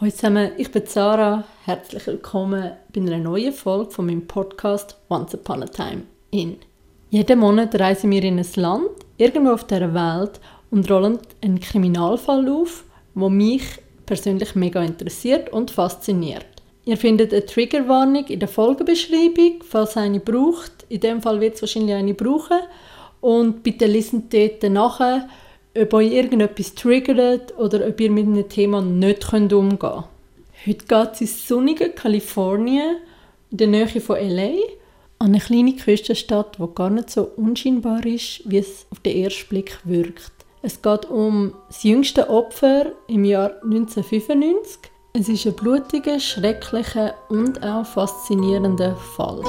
Hallo 0.00 0.10
zusammen, 0.10 0.50
ich 0.56 0.72
bin 0.72 0.86
Sarah. 0.86 1.44
Herzlich 1.66 2.04
willkommen 2.08 2.72
bei 2.92 3.00
einer 3.00 3.16
neuen 3.18 3.52
Folge 3.52 3.92
von 3.92 4.06
meinem 4.06 4.26
Podcast 4.26 4.98
Once 5.08 5.34
Upon 5.34 5.62
a 5.62 5.66
Time 5.66 6.02
in. 6.32 6.56
Jeden 7.10 7.38
Monat 7.38 7.78
reisen 7.78 8.10
wir 8.10 8.24
in 8.24 8.40
ein 8.40 8.46
Land, 8.56 8.88
irgendwo 9.18 9.52
auf 9.52 9.62
der 9.68 9.94
Welt 9.94 10.40
und 10.72 10.90
rollen 10.90 11.20
einen 11.44 11.60
Kriminalfall 11.60 12.48
auf, 12.48 12.82
der 13.14 13.30
mich 13.30 13.62
persönlich 14.04 14.56
mega 14.56 14.82
interessiert 14.82 15.52
und 15.52 15.70
fasziniert. 15.70 16.46
Ihr 16.84 16.96
findet 16.96 17.32
eine 17.32 17.46
Triggerwarnung 17.46 18.26
in 18.26 18.40
der 18.40 18.48
Folgebeschreibung, 18.48 19.62
falls 19.62 19.96
eine 19.96 20.18
braucht. 20.18 20.72
In 20.88 20.98
dem 20.98 21.22
Fall 21.22 21.40
wird 21.40 21.54
es 21.54 21.62
wahrscheinlich 21.62 21.94
eine 21.94 22.14
brauchen. 22.14 22.58
Und 23.20 23.62
bitte 23.62 23.86
lesen 23.86 24.28
dort 24.28 24.60
nachher 24.64 25.28
ob 25.76 25.94
euch 25.94 26.12
irgendetwas 26.12 26.74
triggert 26.74 27.56
oder 27.58 27.86
ob 27.86 28.00
ihr 28.00 28.10
mit 28.10 28.26
einem 28.26 28.48
Thema 28.48 28.80
nicht 28.80 29.32
umgehen 29.32 29.78
könnt. 29.78 30.04
Heute 30.66 30.84
geht 30.86 31.12
es 31.12 31.20
ins 31.20 31.48
sonnige 31.48 31.90
Kalifornien, 31.90 32.96
in 33.50 33.56
der 33.56 33.66
Nähe 33.66 34.00
von 34.00 34.16
LA, 34.16 34.52
an 35.18 35.28
eine 35.28 35.40
kleine 35.40 35.76
Küstenstadt, 35.76 36.58
die 36.58 36.74
gar 36.74 36.90
nicht 36.90 37.10
so 37.10 37.30
unscheinbar 37.36 38.04
ist, 38.06 38.42
wie 38.44 38.58
es 38.58 38.86
auf 38.90 39.00
den 39.00 39.24
ersten 39.24 39.48
Blick 39.48 39.78
wirkt. 39.84 40.32
Es 40.62 40.80
geht 40.80 41.10
um 41.10 41.54
das 41.68 41.82
jüngste 41.82 42.30
Opfer 42.30 42.92
im 43.06 43.24
Jahr 43.24 43.62
1995. 43.62 44.90
Es 45.12 45.28
ist 45.28 45.46
ein 45.46 45.52
blutiger, 45.54 46.18
schrecklicher 46.18 47.14
und 47.28 47.62
auch 47.62 47.84
faszinierender 47.84 48.96
Fall. 48.96 49.42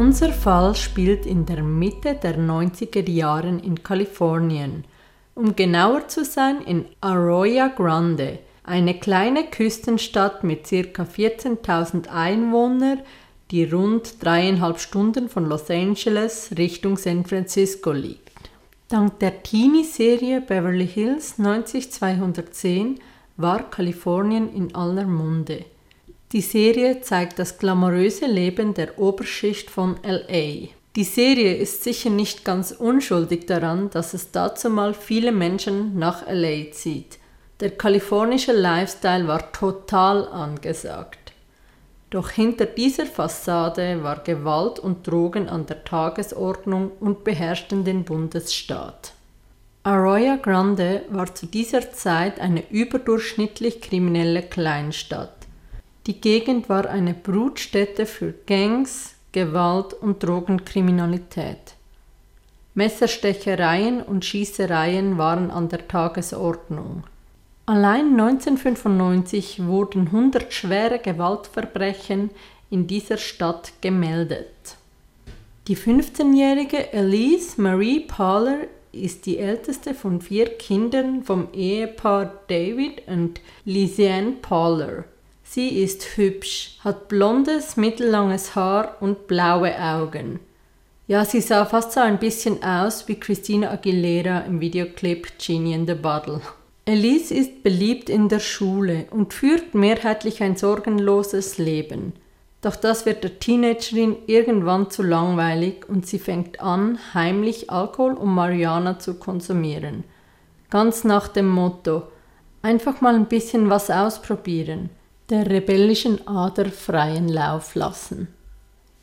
Unser 0.00 0.32
Fall 0.32 0.74
spielt 0.76 1.26
in 1.26 1.44
der 1.44 1.62
Mitte 1.62 2.14
der 2.14 2.38
90er 2.38 3.06
Jahren 3.06 3.60
in 3.60 3.82
Kalifornien, 3.82 4.84
um 5.34 5.54
genauer 5.54 6.08
zu 6.08 6.24
sein 6.24 6.62
in 6.62 6.86
Arroyo 7.02 7.68
Grande, 7.76 8.38
eine 8.64 8.98
kleine 8.98 9.44
Küstenstadt 9.50 10.42
mit 10.42 10.62
ca. 10.64 11.02
14.000 11.02 12.08
Einwohnern, 12.08 13.00
die 13.50 13.64
rund 13.64 14.24
dreieinhalb 14.24 14.80
Stunden 14.80 15.28
von 15.28 15.44
Los 15.44 15.68
Angeles 15.68 16.50
Richtung 16.56 16.96
San 16.96 17.26
Francisco 17.26 17.92
liegt. 17.92 18.48
Dank 18.88 19.18
der 19.18 19.42
Teenie-Serie 19.42 20.40
Beverly 20.40 20.86
Hills 20.86 21.36
90210 21.36 23.00
war 23.36 23.68
Kalifornien 23.68 24.50
in 24.54 24.74
aller 24.74 25.04
Munde. 25.04 25.66
Die 26.32 26.42
Serie 26.42 27.00
zeigt 27.00 27.40
das 27.40 27.58
glamouröse 27.58 28.26
Leben 28.26 28.72
der 28.72 29.00
Oberschicht 29.00 29.68
von 29.68 29.96
LA. 30.04 30.68
Die 30.94 31.04
Serie 31.04 31.56
ist 31.56 31.82
sicher 31.82 32.10
nicht 32.10 32.44
ganz 32.44 32.70
unschuldig 32.70 33.46
daran, 33.46 33.90
dass 33.90 34.14
es 34.14 34.30
dazu 34.30 34.70
mal 34.70 34.94
viele 34.94 35.32
Menschen 35.32 35.98
nach 35.98 36.28
LA 36.28 36.70
zieht. 36.70 37.18
Der 37.58 37.70
kalifornische 37.70 38.52
Lifestyle 38.52 39.26
war 39.26 39.50
total 39.50 40.28
angesagt. 40.28 41.32
Doch 42.10 42.30
hinter 42.30 42.66
dieser 42.66 43.06
Fassade 43.06 44.04
war 44.04 44.22
Gewalt 44.22 44.78
und 44.78 45.06
Drogen 45.08 45.48
an 45.48 45.66
der 45.66 45.84
Tagesordnung 45.84 46.92
und 47.00 47.24
beherrschten 47.24 47.84
den 47.84 48.04
Bundesstaat. 48.04 49.14
Arroyo 49.82 50.36
Grande 50.36 51.02
war 51.08 51.34
zu 51.34 51.46
dieser 51.46 51.90
Zeit 51.92 52.38
eine 52.38 52.62
überdurchschnittlich 52.70 53.80
kriminelle 53.80 54.42
Kleinstadt. 54.42 55.39
Die 56.06 56.20
Gegend 56.20 56.68
war 56.68 56.88
eine 56.88 57.14
Brutstätte 57.14 58.06
für 58.06 58.34
Gangs, 58.46 59.14
Gewalt 59.32 59.92
und 59.94 60.22
Drogenkriminalität. 60.22 61.74
Messerstechereien 62.74 64.00
und 64.02 64.24
Schießereien 64.24 65.18
waren 65.18 65.50
an 65.50 65.68
der 65.68 65.86
Tagesordnung. 65.86 67.04
Allein 67.66 68.18
1995 68.18 69.66
wurden 69.66 70.06
100 70.06 70.52
schwere 70.52 70.98
Gewaltverbrechen 70.98 72.30
in 72.70 72.86
dieser 72.86 73.18
Stadt 73.18 73.72
gemeldet. 73.80 74.76
Die 75.68 75.76
15-jährige 75.76 76.92
Elise 76.92 77.60
Marie 77.60 78.00
Parler 78.00 78.60
ist 78.92 79.26
die 79.26 79.38
älteste 79.38 79.94
von 79.94 80.20
vier 80.20 80.46
Kindern 80.56 81.22
vom 81.22 81.48
Ehepaar 81.52 82.32
David 82.48 83.06
und 83.06 83.40
Lisiane 83.64 84.32
Parler. 84.42 85.04
Sie 85.52 85.82
ist 85.82 86.16
hübsch, 86.16 86.78
hat 86.84 87.08
blondes, 87.08 87.76
mittellanges 87.76 88.54
Haar 88.54 88.96
und 89.00 89.26
blaue 89.26 89.76
Augen. 89.82 90.38
Ja, 91.08 91.24
sie 91.24 91.40
sah 91.40 91.66
fast 91.66 91.90
so 91.90 91.98
ein 91.98 92.20
bisschen 92.20 92.62
aus 92.62 93.08
wie 93.08 93.18
Christina 93.18 93.72
Aguilera 93.72 94.42
im 94.42 94.60
Videoclip 94.60 95.40
Genie 95.44 95.74
in 95.74 95.88
the 95.88 95.94
Bottle. 95.94 96.40
Elise 96.84 97.34
ist 97.34 97.64
beliebt 97.64 98.08
in 98.08 98.28
der 98.28 98.38
Schule 98.38 99.06
und 99.10 99.34
führt 99.34 99.74
mehrheitlich 99.74 100.40
ein 100.40 100.54
sorgenloses 100.54 101.58
Leben. 101.58 102.12
Doch 102.60 102.76
das 102.76 103.04
wird 103.04 103.24
der 103.24 103.40
Teenagerin 103.40 104.18
irgendwann 104.28 104.88
zu 104.92 105.02
langweilig 105.02 105.88
und 105.88 106.06
sie 106.06 106.20
fängt 106.20 106.60
an, 106.60 107.00
heimlich 107.12 107.70
Alkohol 107.70 108.12
und 108.12 108.32
Marihuana 108.32 109.00
zu 109.00 109.14
konsumieren. 109.14 110.04
Ganz 110.70 111.02
nach 111.02 111.26
dem 111.26 111.48
Motto: 111.48 112.04
einfach 112.62 113.00
mal 113.00 113.16
ein 113.16 113.26
bisschen 113.26 113.68
was 113.68 113.90
ausprobieren 113.90 114.90
der 115.30 115.48
rebellischen 115.48 116.26
Ader 116.26 116.66
freien 116.66 117.28
Lauf 117.28 117.76
lassen. 117.76 118.28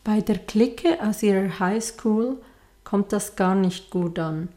Bei 0.04 0.20
der 0.20 0.38
Clique 0.38 1.00
aus 1.02 1.24
ihrer 1.24 1.60
Highschool 1.60 2.38
kommt 2.84 3.14
das 3.14 3.36
gar 3.38 3.56
nicht 3.56 3.90
gut 3.90 4.20
an. 4.20 4.50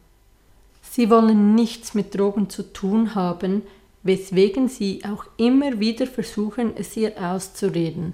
Sie 0.81 1.09
wollen 1.09 1.55
nichts 1.55 1.93
mit 1.93 2.13
Drogen 2.13 2.49
zu 2.49 2.63
tun 2.73 3.15
haben, 3.15 3.61
weswegen 4.03 4.67
sie 4.67 5.01
auch 5.05 5.25
immer 5.37 5.79
wieder 5.79 6.07
versuchen, 6.07 6.73
es 6.75 6.97
ihr 6.97 7.13
auszureden. 7.17 8.13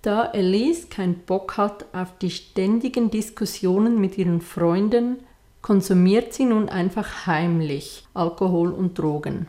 Da 0.00 0.32
Elise 0.32 0.88
keinen 0.88 1.20
Bock 1.20 1.56
hat 1.56 1.84
auf 1.92 2.18
die 2.20 2.30
ständigen 2.30 3.10
Diskussionen 3.10 4.00
mit 4.00 4.18
ihren 4.18 4.40
Freunden, 4.40 5.18
konsumiert 5.60 6.32
sie 6.32 6.46
nun 6.46 6.68
einfach 6.68 7.26
heimlich 7.26 8.04
Alkohol 8.14 8.72
und 8.72 8.98
Drogen. 8.98 9.46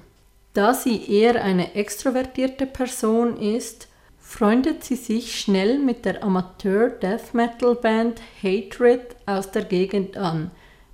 Da 0.54 0.74
sie 0.76 1.10
eher 1.12 1.44
eine 1.44 1.76
extrovertierte 1.76 2.68
Person 2.68 3.38
ist, 3.38 3.88
freundet 4.20 4.84
sie 4.84 4.96
sich 4.96 5.40
schnell 5.40 5.80
mit 5.80 6.06
der 6.06 6.24
Amateur-Death-Metal-Band 6.24 8.22
Hatred 8.42 9.16
aus 9.26 9.50
der 9.52 9.64
Gegend 9.64 10.16
an, 10.16 10.52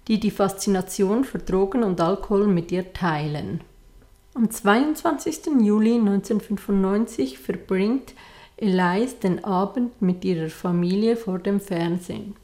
die 0.07 0.19
die 0.19 0.31
Faszination 0.31 1.25
für 1.25 1.39
Drogen 1.39 1.83
und 1.83 1.99
Alkohol 1.99 2.47
mit 2.47 2.71
ihr 2.71 2.93
teilen. 2.93 3.61
Am 4.33 4.49
22. 4.49 5.47
Juli 5.59 5.95
1995 5.95 7.37
verbringt 7.37 8.13
Elise 8.55 9.15
den 9.15 9.43
Abend 9.43 10.01
mit 10.01 10.23
ihrer 10.23 10.49
Familie 10.49 11.17
vor 11.17 11.39
dem 11.39 11.59
Fernsehen. 11.59 12.35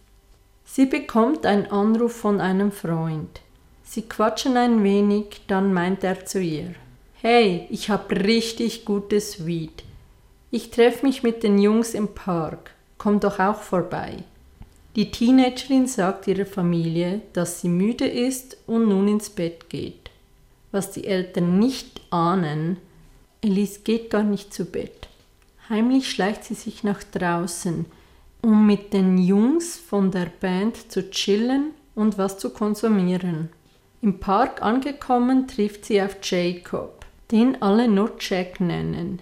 Sie 0.66 0.86
bekommt 0.86 1.46
einen 1.46 1.68
Anruf 1.68 2.14
von 2.14 2.42
einem 2.42 2.74
Freund. 2.74 3.42
Sie 3.84 4.02
quatschen 4.02 4.58
ein 4.58 4.84
wenig, 4.84 5.44
dann 5.48 5.74
meint 5.74 6.04
er 6.04 6.26
zu 6.26 6.42
ihr. 6.42 6.76
Hey, 7.28 7.66
ich 7.72 7.90
hab 7.90 8.12
richtig 8.12 8.86
gutes 8.86 9.48
Weed. 9.48 9.84
Ich 10.52 10.70
treffe 10.70 11.04
mich 11.04 11.24
mit 11.24 11.42
den 11.42 11.58
Jungs 11.58 11.96
im 11.96 12.10
Park. 12.10 12.70
Komm 13.00 13.20
doch 13.20 13.40
auch 13.40 13.64
vorbei. 13.64 14.18
Die 14.96 15.10
Teenagerin 15.10 15.88
sagt 15.88 16.28
ihrer 16.28 16.46
Familie, 16.46 17.24
dass 17.34 17.62
sie 17.62 17.68
müde 17.68 18.06
ist 18.06 18.58
und 18.68 18.90
nun 18.90 19.08
ins 19.08 19.32
Bett 19.32 19.72
geht. 19.72 20.12
Was 20.72 20.92
die 20.92 21.08
Eltern 21.08 21.58
nicht 21.58 22.00
ahnen, 22.12 22.78
Elise 23.42 23.80
geht 23.80 24.12
gar 24.12 24.22
nicht 24.22 24.54
zu 24.54 24.64
Bett. 24.64 25.08
Heimlich 25.68 26.12
schleicht 26.12 26.44
sie 26.44 26.54
sich 26.54 26.84
nach 26.84 27.02
draußen, 27.04 27.88
um 28.44 28.68
mit 28.68 28.94
den 28.94 29.18
Jungs 29.18 29.78
von 29.78 30.12
der 30.12 30.28
Band 30.42 30.92
zu 30.92 31.10
chillen 31.10 31.72
und 31.96 32.20
was 32.20 32.38
zu 32.38 32.52
konsumieren. 32.52 33.50
Im 34.04 34.20
Park 34.20 34.62
angekommen 34.62 35.48
trifft 35.48 35.86
sie 35.86 36.00
auf 36.00 36.18
Jacob 36.22 36.95
den 37.32 37.62
alle 37.62 37.88
nur 37.88 38.12
Jack 38.20 38.60
nennen. 38.60 39.22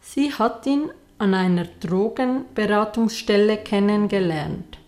Sie 0.00 0.32
hat 0.32 0.66
ihn 0.66 0.90
an 1.18 1.34
einer 1.34 1.66
Drogenberatungsstelle 1.80 3.58
kennengelernt. 3.58 4.78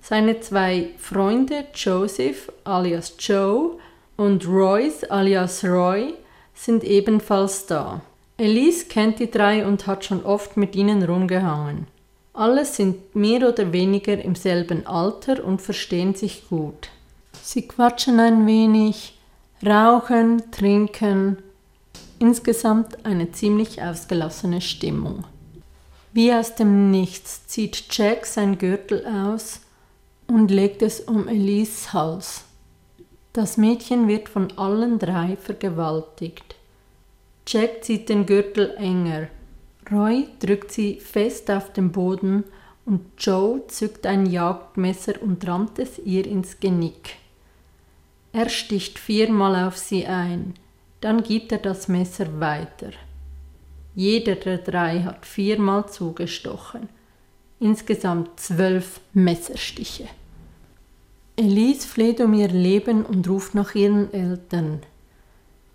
Seine 0.00 0.40
zwei 0.40 0.90
Freunde 0.98 1.66
Joseph 1.74 2.52
alias 2.64 3.14
Joe 3.18 3.78
und 4.16 4.46
Royce 4.46 5.04
alias 5.04 5.64
Roy 5.64 6.14
sind 6.54 6.84
ebenfalls 6.84 7.66
da. 7.66 8.00
Elise 8.38 8.86
kennt 8.86 9.18
die 9.18 9.30
drei 9.30 9.66
und 9.66 9.86
hat 9.86 10.04
schon 10.04 10.24
oft 10.24 10.56
mit 10.56 10.76
ihnen 10.76 11.02
rumgehangen. 11.02 11.86
Alle 12.32 12.64
sind 12.64 13.14
mehr 13.16 13.48
oder 13.48 13.72
weniger 13.72 14.22
im 14.22 14.34
selben 14.34 14.86
Alter 14.86 15.42
und 15.44 15.62
verstehen 15.62 16.14
sich 16.14 16.48
gut. 16.48 16.90
Sie 17.42 17.66
quatschen 17.66 18.20
ein 18.20 18.46
wenig, 18.46 19.18
rauchen, 19.64 20.50
trinken 20.50 21.38
Insgesamt 22.18 23.04
eine 23.04 23.32
ziemlich 23.32 23.82
ausgelassene 23.82 24.62
Stimmung. 24.62 25.24
Wie 26.14 26.32
aus 26.32 26.54
dem 26.54 26.90
Nichts 26.90 27.46
zieht 27.46 27.84
Jack 27.90 28.24
sein 28.24 28.56
Gürtel 28.56 29.04
aus 29.06 29.60
und 30.26 30.50
legt 30.50 30.80
es 30.80 31.00
um 31.00 31.28
Elise 31.28 31.92
Hals. 31.92 32.44
Das 33.34 33.58
Mädchen 33.58 34.08
wird 34.08 34.30
von 34.30 34.50
allen 34.56 34.98
drei 34.98 35.36
vergewaltigt. 35.36 36.56
Jack 37.46 37.84
zieht 37.84 38.08
den 38.08 38.24
Gürtel 38.24 38.74
enger. 38.78 39.28
Roy 39.92 40.26
drückt 40.40 40.72
sie 40.72 40.98
fest 41.00 41.50
auf 41.50 41.74
den 41.74 41.92
Boden 41.92 42.44
und 42.86 43.02
Joe 43.18 43.60
zückt 43.68 44.06
ein 44.06 44.24
Jagdmesser 44.24 45.20
und 45.20 45.46
rammt 45.46 45.78
es 45.78 45.98
ihr 45.98 46.26
ins 46.26 46.60
Genick. 46.60 47.16
Er 48.32 48.48
sticht 48.48 48.98
viermal 48.98 49.68
auf 49.68 49.76
sie 49.76 50.06
ein, 50.06 50.54
dann 51.06 51.22
gibt 51.22 51.52
er 51.52 51.58
das 51.58 51.86
Messer 51.86 52.40
weiter. 52.40 52.90
Jeder 53.94 54.34
der 54.34 54.58
drei 54.58 55.04
hat 55.04 55.24
viermal 55.24 55.88
zugestochen. 55.88 56.88
Insgesamt 57.60 58.40
zwölf 58.40 59.00
Messerstiche. 59.12 60.08
Elise 61.36 61.86
fleht 61.86 62.20
um 62.20 62.34
ihr 62.34 62.48
Leben 62.48 63.06
und 63.06 63.28
ruft 63.28 63.54
nach 63.54 63.76
ihren 63.76 64.12
Eltern. 64.12 64.80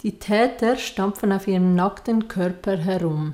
Die 0.04 0.20
Täter 0.20 0.76
stampfen 0.76 1.32
auf 1.32 1.48
ihrem 1.48 1.76
nackten 1.76 2.28
Körper 2.28 2.76
herum. 2.76 3.34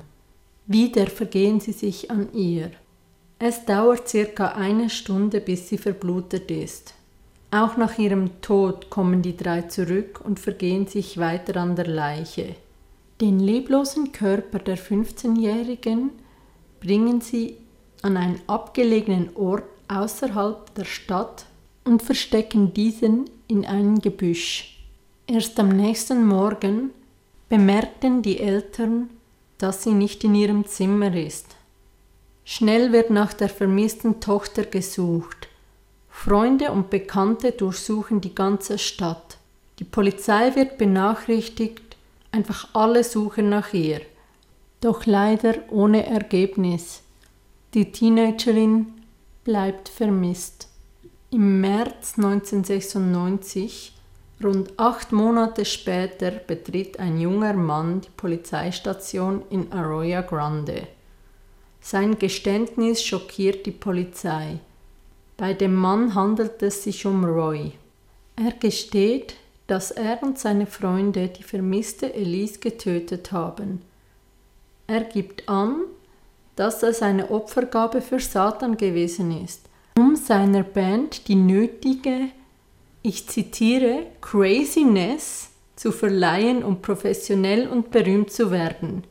Wieder 0.68 1.08
vergehen 1.08 1.58
sie 1.58 1.72
sich 1.72 2.12
an 2.12 2.32
ihr. 2.32 2.70
Es 3.40 3.64
dauert 3.64 4.08
circa 4.08 4.52
eine 4.52 4.88
Stunde, 4.88 5.40
bis 5.40 5.68
sie 5.68 5.78
verblutet 5.78 6.48
ist. 6.52 6.94
Auch 7.50 7.76
nach 7.76 7.98
ihrem 7.98 8.42
Tod 8.42 8.90
kommen 8.90 9.22
die 9.22 9.36
drei 9.36 9.62
zurück 9.62 10.20
und 10.22 10.38
vergehen 10.38 10.86
sich 10.86 11.16
weiter 11.16 11.56
an 11.60 11.76
der 11.76 11.86
Leiche. 11.86 12.56
Den 13.20 13.40
leblosen 13.40 14.12
Körper 14.12 14.58
der 14.58 14.76
15-Jährigen 14.76 16.10
bringen 16.80 17.20
sie 17.20 17.56
an 18.02 18.16
einen 18.16 18.40
abgelegenen 18.46 19.34
Ort 19.34 19.64
außerhalb 19.88 20.74
der 20.74 20.84
Stadt 20.84 21.46
und 21.84 22.02
verstecken 22.02 22.74
diesen 22.74 23.30
in 23.48 23.64
einem 23.64 24.00
Gebüsch. 24.00 24.78
Erst 25.26 25.58
am 25.58 25.70
nächsten 25.70 26.26
Morgen 26.26 26.90
bemerkten 27.48 28.22
die 28.22 28.40
Eltern, 28.40 29.08
dass 29.56 29.82
sie 29.82 29.92
nicht 29.92 30.22
in 30.22 30.34
ihrem 30.34 30.66
Zimmer 30.66 31.14
ist. 31.14 31.56
Schnell 32.44 32.92
wird 32.92 33.10
nach 33.10 33.32
der 33.32 33.48
vermissten 33.48 34.20
Tochter 34.20 34.64
gesucht. 34.64 35.47
Freunde 36.20 36.72
und 36.72 36.90
Bekannte 36.90 37.52
durchsuchen 37.52 38.20
die 38.20 38.34
ganze 38.34 38.76
Stadt. 38.76 39.38
Die 39.78 39.84
Polizei 39.84 40.56
wird 40.56 40.76
benachrichtigt 40.76 41.96
Einfach 42.32 42.68
alle 42.74 43.04
suchen 43.04 43.48
nach 43.48 43.72
ihr. 43.72 44.00
Doch 44.80 45.06
leider 45.06 45.54
ohne 45.70 46.04
Ergebnis. 46.06 47.02
Die 47.72 47.92
Teenagerin 47.92 48.88
bleibt 49.44 49.88
vermisst. 49.88 50.68
Im 51.30 51.60
März 51.60 52.14
1996, 52.16 53.94
rund 54.42 54.72
acht 54.76 55.12
Monate 55.12 55.64
später, 55.64 56.32
betritt 56.32 56.98
ein 56.98 57.20
junger 57.20 57.54
Mann 57.54 58.00
die 58.00 58.10
Polizeistation 58.16 59.42
in 59.50 59.72
Arroyo 59.72 60.22
Grande. 60.22 60.88
Sein 61.80 62.18
Geständnis 62.18 63.04
schockiert 63.04 63.66
die 63.66 63.70
Polizei. 63.70 64.58
Bei 65.38 65.54
dem 65.54 65.76
Mann 65.76 66.16
handelt 66.16 66.60
es 66.64 66.82
sich 66.82 67.06
um 67.06 67.24
Roy. 67.24 67.72
Er 68.34 68.50
gesteht, 68.50 69.36
dass 69.68 69.92
er 69.92 70.20
und 70.20 70.36
seine 70.36 70.66
Freunde 70.66 71.28
die 71.28 71.44
vermisste 71.44 72.12
Elise 72.12 72.58
getötet 72.58 73.30
haben. 73.30 73.80
Er 74.88 75.04
gibt 75.04 75.48
an, 75.48 75.84
dass 76.56 76.82
es 76.82 77.02
eine 77.02 77.30
Opfergabe 77.30 78.00
für 78.00 78.18
Satan 78.18 78.76
gewesen 78.76 79.44
ist, 79.44 79.60
um 79.96 80.16
seiner 80.16 80.64
Band 80.64 81.28
die 81.28 81.36
nötige, 81.36 82.30
ich 83.02 83.28
zitiere, 83.28 84.06
Craziness 84.20 85.50
zu 85.76 85.92
verleihen, 85.92 86.64
um 86.64 86.82
professionell 86.82 87.68
und 87.68 87.92
berühmt 87.92 88.32
zu 88.32 88.50
werden. 88.50 89.04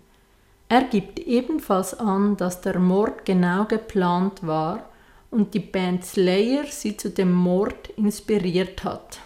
Er 0.68 0.84
gibt 0.84 1.20
ebenfalls 1.20 1.98
an, 1.98 2.36
dass 2.36 2.60
der 2.60 2.80
Mord 2.80 3.24
genau 3.24 3.64
geplant 3.64 4.46
war 4.46 4.90
und 5.32 5.54
die 5.54 5.60
Band 5.60 6.06
Slayer 6.06 6.66
sie 6.70 6.98
zu 6.98 7.10
dem 7.10 7.32
Mord 7.32 7.90
inspiriert 7.98 8.84
hat. 8.84 9.20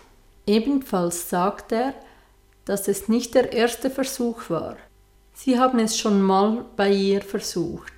Ebenfalls 0.46 1.30
sagt 1.30 1.72
er, 1.72 1.94
dass 2.66 2.88
es 2.88 3.08
nicht 3.08 3.36
der 3.36 3.54
erste 3.54 3.90
Versuch 3.90 4.50
war. 4.50 4.78
Sie 5.34 5.58
haben 5.58 5.80
es 5.80 5.98
schon 5.98 6.22
mal 6.22 6.66
bei 6.76 6.92
ihr 6.92 7.22
versucht. 7.22 7.94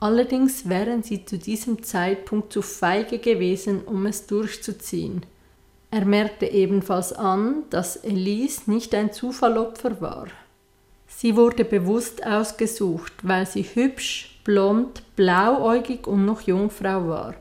Allerdings 0.00 0.68
wären 0.68 1.02
sie 1.02 1.24
zu 1.24 1.38
diesem 1.38 1.82
Zeitpunkt 1.82 2.52
zu 2.52 2.60
feige 2.60 3.18
gewesen, 3.18 3.82
um 3.82 4.04
es 4.06 4.26
durchzuziehen. 4.26 5.24
Er 5.90 6.04
merkte 6.04 6.46
ebenfalls 6.46 7.12
an, 7.12 7.64
dass 7.70 7.96
Elise 7.96 8.70
nicht 8.70 8.94
ein 8.94 9.12
Zufallopfer 9.12 10.00
war. 10.00 10.26
Sie 11.06 11.36
wurde 11.36 11.64
bewusst 11.64 12.26
ausgesucht, 12.26 13.12
weil 13.22 13.46
sie 13.46 13.62
hübsch, 13.62 14.40
blond, 14.42 15.02
blauäugig 15.14 16.06
und 16.06 16.24
noch 16.24 16.40
Jungfrau 16.40 17.06
war. 17.06 17.34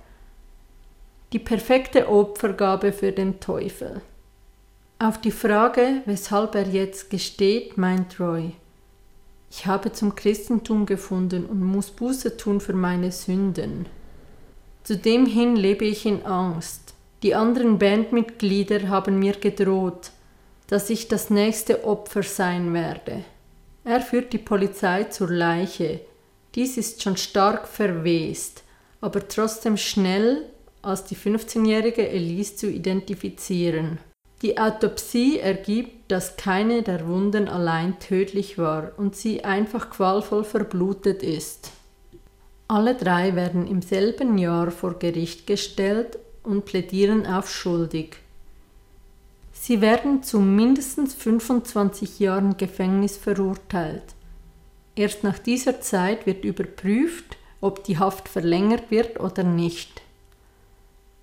Die 1.34 1.40
perfekte 1.40 2.10
Opfergabe 2.10 2.92
für 2.92 3.14
den 3.14 3.40
Teufel. 3.40 4.02
Auf 5.00 5.22
die 5.22 5.32
Frage, 5.32 6.02
weshalb 6.06 6.56
er 6.56 6.68
jetzt 6.68 7.10
gesteht, 7.10 7.78
meint 7.78 8.20
Roy, 8.20 8.52
ich 9.50 9.66
habe 9.66 9.94
zum 9.94 10.14
Christentum 10.16 10.86
gefunden 10.86 11.46
und 11.46 11.64
muss 11.64 11.90
Buße 11.90 12.36
tun 12.36 12.60
für 12.60 12.74
meine 12.74 13.14
Sünden. 13.14 13.86
Zudem 14.84 15.26
hin 15.26 15.56
lebe 15.56 15.86
ich 15.86 16.06
in 16.06 16.26
Angst. 16.26 16.96
Die 17.24 17.34
anderen 17.34 17.80
Bandmitglieder 17.80 18.90
haben 18.90 19.18
mir 19.18 19.34
gedroht, 19.34 20.12
dass 20.68 20.90
ich 20.90 21.08
das 21.08 21.30
nächste 21.30 21.86
Opfer 21.86 22.24
sein 22.24 22.74
werde. 22.74 23.24
Er 23.86 24.02
führt 24.02 24.34
die 24.34 24.38
Polizei 24.38 25.06
zur 25.06 25.30
Leiche. 25.30 26.02
Dies 26.56 26.76
ist 26.76 27.02
schon 27.02 27.16
stark 27.16 27.70
verwest, 27.70 28.64
aber 29.00 29.26
trotzdem 29.28 29.78
schnell 29.78 30.46
als 30.82 31.04
die 31.04 31.16
15-jährige 31.16 32.08
Elise 32.08 32.56
zu 32.56 32.70
identifizieren. 32.70 34.00
Die 34.42 34.58
Autopsie 34.58 35.40
ergibt, 35.40 36.12
dass 36.12 36.36
keine 36.36 36.82
der 36.82 37.08
Wunden 37.08 37.48
allein 37.48 38.00
tödlich 38.00 38.58
war 38.58 38.92
und 38.98 39.16
sie 39.16 39.44
einfach 39.44 39.92
qualvoll 39.92 40.44
verblutet 40.44 41.22
ist. 41.22 41.72
Alle 42.68 42.96
drei 42.96 43.36
werden 43.36 43.68
im 43.68 43.82
selben 43.82 44.38
Jahr 44.38 44.72
vor 44.72 44.98
Gericht 44.98 45.46
gestellt 45.46 46.18
und 46.42 46.66
plädieren 46.66 47.28
auf 47.28 47.52
schuldig. 47.52 48.18
Sie 49.52 49.82
werden 49.82 50.24
zu 50.24 50.40
mindestens 50.40 51.14
25 51.14 52.20
Jahren 52.20 52.58
Gefängnis 52.58 53.18
verurteilt. 53.18 54.16
Erst 54.96 55.24
nach 55.24 55.38
dieser 55.38 55.82
Zeit 55.82 56.26
wird 56.26 56.44
überprüft, 56.44 57.38
ob 57.60 57.84
die 57.84 58.00
Haft 58.00 58.28
verlängert 58.28 58.90
wird 58.90 59.20
oder 59.20 59.44
nicht. 59.44 60.02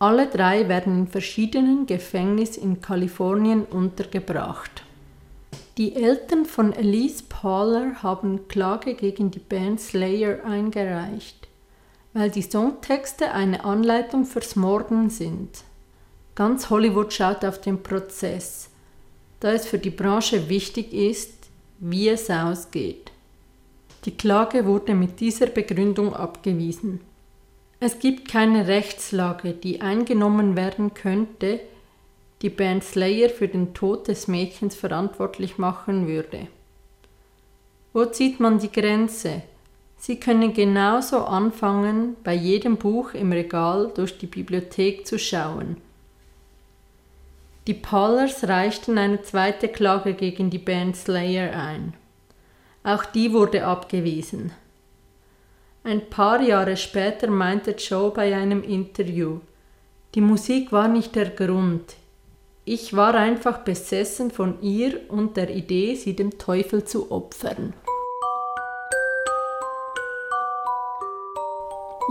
Alle 0.00 0.28
drei 0.28 0.69
werden 0.69 0.97
in 0.97 1.09
verschiedenen 1.09 1.87
Gefängnissen 1.87 2.62
in 2.62 2.81
Kalifornien 2.81 3.64
untergebracht. 3.64 4.85
Die 5.76 5.97
Eltern 5.97 6.45
von 6.45 6.73
Elise 6.73 7.25
Paller 7.28 8.02
haben 8.02 8.47
Klage 8.49 8.95
gegen 8.95 9.31
die 9.31 9.40
Band 9.40 9.81
Slayer 9.81 10.45
eingereicht, 10.45 11.49
weil 12.12 12.31
die 12.31 12.43
Songtexte 12.43 13.33
eine 13.33 13.64
Anleitung 13.64 14.25
fürs 14.25 14.55
Morden 14.55 15.11
sind. 15.11 15.64
Ganz 16.37 16.71
Hollywood 16.71 17.12
schaut 17.12 17.45
auf 17.45 17.61
den 17.61 17.83
Prozess, 17.83 18.71
da 19.40 19.52
es 19.52 19.67
für 19.67 19.78
die 19.78 19.90
Branche 19.90 20.49
wichtig 20.49 20.93
ist, 20.93 21.33
wie 21.81 22.09
es 22.09 22.31
ausgeht. 22.31 23.11
Die 24.05 24.17
Klage 24.17 24.64
wurde 24.64 24.95
mit 24.95 25.19
dieser 25.19 25.47
Begründung 25.47 26.14
abgewiesen. 26.14 27.00
Es 27.80 28.00
gibt 28.00 28.28
keine 28.28 28.66
Rechtslage, 28.66 29.52
die 29.52 29.80
eingenommen 29.80 30.56
werden 30.56 30.94
könnte, 30.94 31.61
die 32.42 32.50
Band 32.50 32.82
Slayer 32.82 33.28
für 33.28 33.49
den 33.49 33.73
Tod 33.73 34.08
des 34.08 34.26
Mädchens 34.26 34.75
verantwortlich 34.75 35.58
machen 35.58 36.08
würde. 36.08 36.49
Wo 37.92 38.04
zieht 38.04 38.40
man 38.40 38.58
die 38.58 38.70
Grenze? 38.70 39.42
Sie 39.97 40.20
können 40.20 40.54
genauso 40.54 41.25
anfangen, 41.25 42.16
bei 42.23 42.35
jedem 42.35 42.76
Buch 42.76 43.14
im 43.14 43.32
Regal 43.32 43.90
durch 43.94 44.18
die 44.18 44.26
Bibliothek 44.26 45.06
zu 45.06 45.18
schauen. 45.18 45.76
Die 47.66 47.75
Pallers 47.75 48.49
reichten 48.49 48.97
eine 48.99 49.23
zweite 49.23 49.68
Klage 49.68 50.14
gegen 50.14 50.50
die 50.50 50.58
Band 50.58 50.97
Slayer 50.97 51.52
ein. 51.54 51.94
Auch 52.82 53.04
die 53.04 53.32
wurde 53.32 53.66
abgewiesen. 53.66 54.52
Ein 55.88 56.11
paar 56.11 56.42
Jahre 56.42 56.76
später 56.76 57.28
meinte 57.28 57.71
Joe 57.71 58.11
bei 58.11 58.37
einem 58.37 58.62
Interview, 58.62 59.40
die 60.14 60.21
Musik 60.21 60.71
war 60.71 60.87
nicht 60.87 61.16
der 61.16 61.30
Grund. 61.30 61.95
Ich 62.66 62.95
war 62.95 63.14
einfach 63.14 63.61
besessen 63.61 64.30
von 64.30 64.61
ihr 64.61 65.11
und 65.11 65.38
der 65.38 65.49
Idee, 65.49 65.95
sie 65.95 66.14
dem 66.14 66.37
Teufel 66.37 66.85
zu 66.85 67.11
opfern. 67.11 67.73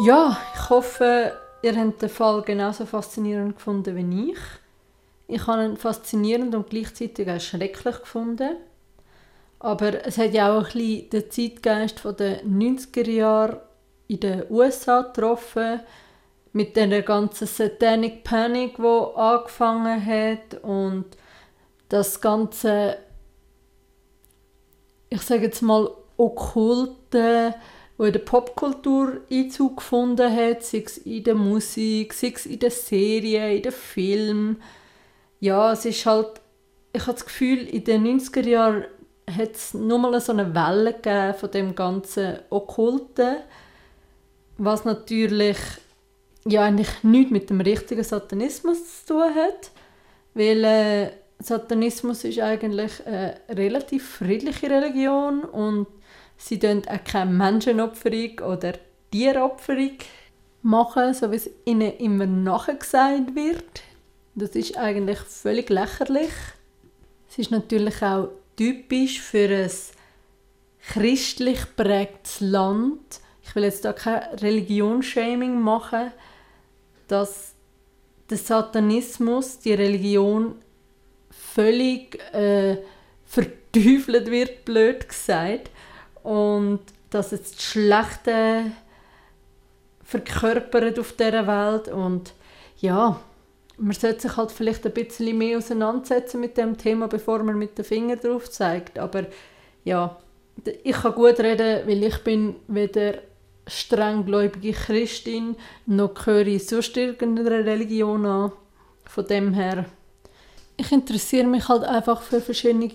Ja, 0.04 0.40
ich 0.56 0.70
hoffe, 0.72 1.34
ihr 1.62 1.76
habt 1.76 2.02
den 2.02 2.10
Fall 2.10 2.42
genauso 2.42 2.88
faszinierend 2.88 3.58
gefunden 3.58 3.96
wie 3.96 4.32
ich. 4.32 4.40
Ich 5.28 5.46
habe 5.46 5.66
ihn 5.66 5.78
faszinierend 5.78 6.56
und 6.56 6.72
gleichzeitig 6.72 7.30
auch 7.30 7.40
schrecklich 7.40 8.00
gefunden. 8.00 8.56
Aber 9.60 10.04
es 10.04 10.18
hat 10.18 10.34
ja 10.34 10.52
auch 10.52 10.66
ein 10.66 10.72
bisschen 10.74 11.10
den 11.12 11.32
Zeitgeist 11.32 12.04
der 12.20 12.44
90er 12.44 13.10
Jahre 13.12 13.67
in 14.08 14.20
den 14.20 14.44
USA 14.50 15.02
getroffen, 15.02 15.82
mit 16.54 16.76
der 16.76 17.02
ganzen 17.04 17.48
Satanic 17.48 18.24
Panic, 18.24 18.80
wo 18.80 19.14
angefangen 19.16 20.04
hat 20.04 20.64
und 20.64 21.06
das 21.90 22.20
ganze, 22.20 22.98
ich 25.10 25.22
sage 25.22 25.44
jetzt 25.44 25.62
mal, 25.62 25.90
okkulte, 26.18 27.54
wo 27.98 28.06
in 28.06 28.14
der 28.14 28.20
Popkultur 28.20 29.22
Einzug 29.32 29.78
gefunden 29.78 30.36
hat, 30.36 30.64
sei 30.64 30.84
es 30.86 30.98
in 30.98 31.24
der 31.24 31.36
Musik, 31.36 32.14
sei 32.14 32.34
es 32.36 32.46
in 32.46 32.60
den 32.60 32.72
Serien, 32.72 33.56
in 33.56 33.62
den 33.62 33.72
Filmen. 33.72 34.62
Ja, 35.40 35.72
es 35.72 35.86
ist 35.86 36.06
halt, 36.06 36.42
ich 36.94 37.02
habe 37.02 37.14
das 37.14 37.26
Gefühl, 37.26 37.68
in 37.68 37.84
den 37.84 38.20
90er 38.20 38.48
Jahren 38.48 38.86
hat 39.30 39.56
es 39.56 39.74
nur 39.74 40.00
mal 40.00 40.20
so 40.22 40.32
eine 40.32 40.56
Welle 40.56 40.94
gegeben 40.94 41.34
von 41.34 41.52
dem 41.52 41.76
ganzen 41.76 42.40
Okkulten, 42.50 43.38
was 44.58 44.86
natürlich 44.86 45.58
ja 46.46 46.64
eigentlich 46.64 47.04
nichts 47.04 47.32
mit 47.32 47.50
dem 47.50 47.62
richtigen 47.62 48.04
Satanismus 48.04 49.06
zu 49.06 49.14
tun 49.14 49.36
hat, 49.36 49.72
weil 50.34 50.64
äh, 50.64 51.12
Satanismus 51.40 52.24
ist 52.24 52.40
eigentlich 52.40 53.06
eine 53.06 53.40
relativ 53.50 54.08
friedliche 54.08 54.70
Religion 54.70 55.44
und 55.44 55.88
sie 56.38 56.60
tun 56.60 56.82
auch 56.88 57.04
keine 57.04 57.32
Menschenopferung 57.32 58.40
oder 58.40 58.74
Tieropferung 59.12 59.98
machen, 60.62 61.14
so 61.14 61.32
wie 61.32 61.36
es 61.36 61.50
ihnen 61.66 61.98
immer 61.98 62.26
nachgesagt 62.26 63.36
wird. 63.36 63.84
Das 64.36 64.52
ist 64.52 64.78
eigentlich 64.78 65.20
völlig 65.20 65.70
lächerlich. 65.70 66.32
Es 67.30 67.38
ist 67.40 67.52
natürlich 67.52 68.02
auch 68.02 68.30
typisch 68.56 69.22
für 69.22 69.48
ein 69.48 69.72
christlich 70.94 71.60
prägtes 71.76 72.40
Land. 72.40 73.22
Ich 73.48 73.56
will 73.56 73.64
jetzt 73.64 73.86
da 73.86 73.94
kein 73.94 74.24
Religionsshaming 74.36 75.60
machen, 75.62 76.12
dass 77.08 77.54
der 78.30 78.38
Satanismus, 78.38 79.60
die 79.60 79.74
Religion, 79.74 80.56
völlig 81.30 82.22
äh, 82.34 82.78
verteufelt 83.26 84.30
wird, 84.30 84.66
blöd 84.66 85.08
gesagt. 85.08 85.72
Und 86.24 86.82
dass 87.10 87.32
es 87.32 87.54
das 87.54 87.64
Schlechte 87.64 88.72
verkörpert 90.04 91.00
auf 91.00 91.14
dieser 91.14 91.48
Welt. 91.48 91.88
Und 91.88 92.34
ja, 92.80 93.20
man 93.78 93.94
sollte 93.94 94.22
sich 94.22 94.38
halt 94.38 94.52
vielleicht 94.52 94.86
ein 94.86 94.94
bisschen 94.94 95.38
mehr 95.38 95.58
auseinandersetzen 95.58 96.42
mit 96.42 96.58
dem 96.58 96.78
Thema, 96.78 97.08
bevor 97.08 97.44
man 97.44 97.58
mit 97.58 97.78
dem 97.78 97.86
Finger 97.86 98.18
drauf 98.18 98.50
zeigt. 98.50 99.00
Aber 99.00 99.26
ja, 99.84 100.18
ich 100.84 100.96
kann 100.96 101.14
gut 101.14 101.40
reden, 101.40 101.88
weil 101.88 102.04
ich 102.04 102.18
bin 102.24 102.56
weder 102.68 103.20
strenggläubige 103.68 104.74
Christin, 104.74 105.56
noch 105.86 106.14
gehöre 106.14 106.48
ich 106.48 106.68
sonst 106.68 106.96
irgendeiner 106.98 107.66
Religion 107.66 108.26
an. 108.26 108.52
Von 109.06 109.28
dem 109.28 109.54
her, 109.54 109.86
ich 110.78 110.92
interessiere 110.92 111.48
mich 111.48 111.68
halt 111.68 111.84
einfach 111.84 112.22
für 112.22 112.42
verschiedene 112.42 112.90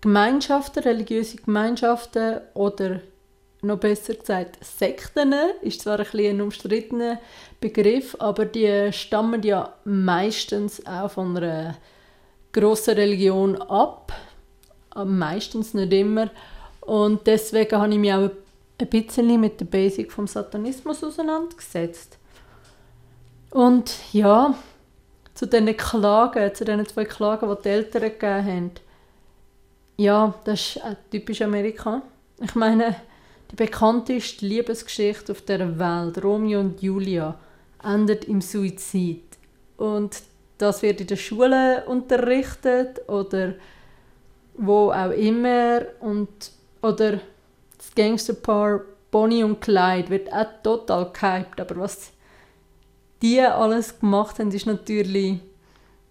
Gemeinschaften, 0.00 0.82
religiöse 0.82 1.36
Gemeinschaften 1.38 2.40
oder 2.54 3.00
noch 3.62 3.78
besser 3.78 4.14
gesagt 4.14 4.64
Sekten. 4.64 5.34
Ist 5.62 5.82
zwar 5.82 6.00
ein, 6.00 6.06
ein 6.18 6.40
umstrittener 6.40 7.20
Begriff, 7.60 8.16
aber 8.18 8.46
die 8.46 8.92
stammen 8.92 9.42
ja 9.42 9.74
meistens 9.84 10.84
auch 10.86 11.10
von 11.10 11.36
einer 11.36 11.76
grossen 12.52 12.94
Religion 12.94 13.60
ab. 13.60 14.12
Meistens 15.04 15.74
nicht 15.74 15.92
immer. 15.92 16.30
Und 16.80 17.26
deswegen 17.26 17.76
habe 17.76 17.92
ich 17.92 17.98
mich 17.98 18.12
auch 18.12 18.30
ein 18.80 18.88
bisschen 18.88 19.40
mit 19.40 19.60
der 19.60 19.66
Basic 19.66 20.10
vom 20.10 20.26
Satanismus 20.26 21.02
auseinandergesetzt. 21.04 22.18
Und 23.50 23.92
ja, 24.12 24.54
zu 25.34 25.46
diesen 25.46 25.76
Klagen, 25.76 26.54
zu 26.54 26.64
diesen 26.64 26.86
zwei 26.86 27.04
Klagen, 27.04 27.48
die 27.48 27.62
die 27.62 27.68
Eltern 27.68 28.02
gegeben 28.02 28.46
haben. 28.46 28.70
Ja, 29.96 30.34
das 30.44 30.76
ist 30.76 30.80
typisch 31.10 31.42
Amerika. 31.42 32.02
Ich 32.42 32.54
meine, 32.54 32.96
die 33.50 33.56
bekannteste 33.56 34.46
Liebesgeschichte 34.46 35.32
auf 35.32 35.42
der 35.42 35.78
Welt, 35.78 36.22
Romeo 36.22 36.60
und 36.60 36.80
Julia, 36.82 37.38
endet 37.82 38.24
im 38.26 38.40
Suizid. 38.40 39.24
Und 39.76 40.22
das 40.58 40.82
wird 40.82 41.00
in 41.00 41.06
der 41.06 41.16
Schule 41.16 41.84
unterrichtet 41.86 43.08
oder 43.08 43.54
wo 44.54 44.92
auch 44.92 45.10
immer. 45.10 45.82
Und, 46.00 46.28
oder 46.82 47.20
das 47.80 47.94
Gangsterpaar 47.94 48.82
Bonnie 49.10 49.42
und 49.42 49.60
Clyde 49.60 50.10
wird 50.10 50.32
auch 50.32 50.46
total 50.62 51.10
gehypt. 51.12 51.60
Aber 51.60 51.76
was 51.76 52.12
die 53.22 53.40
alles 53.40 53.98
gemacht 53.98 54.38
haben, 54.38 54.50
ist 54.50 54.66
natürlich 54.66 55.40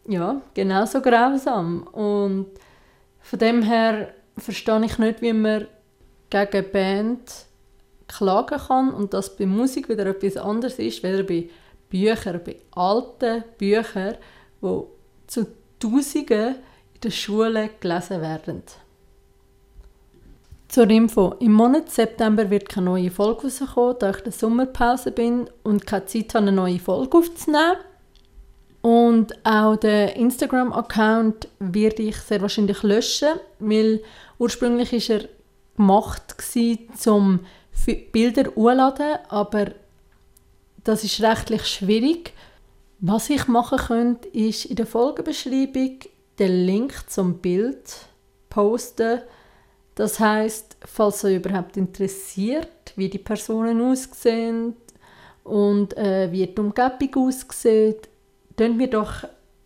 ja, 0.07 0.41
genauso 0.53 1.01
grausam. 1.01 1.83
Und 1.83 2.47
von 3.21 3.39
dem 3.39 3.61
her 3.61 4.13
verstehe 4.37 4.83
ich 4.83 4.97
nicht, 4.97 5.21
wie 5.21 5.33
man 5.33 5.67
gegen 6.29 6.51
eine 6.51 6.63
Band 6.63 7.45
klagen 8.07 8.59
kann 8.59 8.93
und 8.93 9.13
dass 9.13 9.35
bei 9.35 9.45
Musik 9.45 9.87
wieder 9.87 10.07
etwas 10.07 10.37
anderes 10.37 10.79
ist, 10.79 11.03
weder 11.03 11.23
bei 11.23 11.49
Büchern, 11.89 12.41
bei 12.43 12.57
alten 12.71 13.43
Büchern, 13.57 14.17
die 14.61 14.81
zu 15.27 15.47
Tausenden 15.79 16.55
in 16.95 17.01
der 17.03 17.11
Schule 17.11 17.69
gelesen 17.79 18.21
werden. 18.21 18.63
Zur 20.69 20.87
Info. 20.91 21.33
Im 21.39 21.53
Monat 21.53 21.89
September 21.89 22.47
wird 22.51 22.69
keine 22.69 22.85
neue 22.85 23.09
Folge 23.09 23.47
rauskommen, 23.47 23.95
da 23.97 24.11
ich 24.11 24.17
in 24.17 24.23
der 24.25 24.33
Sommerpause 24.33 25.11
bin 25.11 25.49
und 25.63 25.87
keine 25.87 26.05
Zeit 26.05 26.35
habe, 26.35 26.45
eine 26.45 26.51
neue 26.51 26.77
Folge 26.77 27.17
aufzunehmen. 27.17 27.77
Und 28.83 29.33
auch 29.43 29.77
den 29.77 30.09
Instagram-Account 30.09 31.47
werde 31.57 32.03
ich 32.03 32.17
sehr 32.17 32.43
wahrscheinlich 32.43 32.83
löschen, 32.83 33.39
weil 33.57 34.03
ursprünglich 34.37 34.93
ist 34.93 35.09
er 35.09 35.21
gemacht 35.75 36.35
war, 36.37 37.13
um 37.15 37.39
Bilder 38.11 38.51
hochzuladen, 38.51 39.17
aber 39.29 39.71
das 40.83 41.03
ist 41.03 41.19
rechtlich 41.19 41.65
schwierig. 41.65 42.33
Was 42.99 43.31
ich 43.31 43.47
machen 43.47 43.79
könnte, 43.79 44.27
ist 44.27 44.65
in 44.65 44.75
der 44.75 44.85
Folgenbeschreibung 44.85 45.97
den 46.37 46.65
Link 46.67 47.09
zum 47.09 47.39
Bild 47.39 48.05
posten, 48.51 49.21
das 49.99 50.17
heißt, 50.17 50.77
falls 50.85 51.25
euch 51.25 51.35
überhaupt 51.35 51.75
interessiert, 51.75 52.93
wie 52.95 53.09
die 53.09 53.17
Personen 53.17 53.81
aussehen 53.81 54.77
und 55.43 55.97
äh, 55.97 56.31
wie 56.31 56.47
die 56.47 56.57
Umgebung 56.57 57.27
aussieht, 57.27 58.07
könnt 58.55 58.77
mir 58.77 58.87
doch 58.87 59.25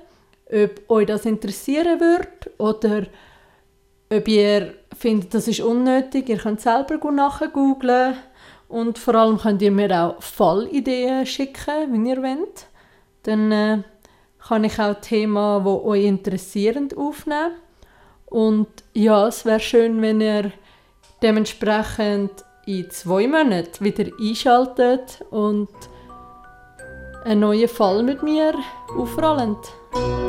ob 0.53 0.91
euch 0.91 1.07
das 1.07 1.25
interessieren 1.25 2.01
wird 2.01 2.51
oder 2.59 3.07
ob 4.11 4.29
ihr 4.29 4.75
findet, 4.95 5.33
das 5.33 5.49
ist 5.49 5.61
unnötig. 5.61 6.29
Ihr 6.29 6.37
könnt 6.37 6.61
selber 6.61 7.11
nachgoogeln 7.11 8.19
und 8.71 8.99
vor 8.99 9.17
allem 9.17 9.37
könnt 9.37 9.63
ihr 9.63 9.73
mir 9.73 9.91
auch 9.91 10.23
Fallideen 10.23 11.27
schicken, 11.27 11.93
wenn 11.93 12.07
ihr 12.07 12.23
wollt. 12.23 12.67
Dann 13.25 13.53
äh, 13.53 13.83
kann 14.47 14.65
ich 14.65 14.79
auch 14.79 14.95
Themen, 15.01 15.65
die 15.65 15.69
euch 15.69 16.05
interessieren, 16.05 16.89
aufnehmen. 16.97 17.57
Und 18.27 18.69
ja, 18.95 19.27
es 19.27 19.45
wäre 19.45 19.61
schön, 19.61 20.01
wenn 20.01 20.21
ihr 20.21 20.53
dementsprechend 21.21 22.31
in 22.65 22.89
zwei 22.91 23.27
Monaten 23.27 23.85
wieder 23.85 24.05
einschaltet 24.21 25.25
und 25.31 25.69
einen 27.25 27.41
neuen 27.41 27.69
Fall 27.69 28.05
mit 28.05 28.23
mir 28.23 28.55
aufrollt. 28.97 30.20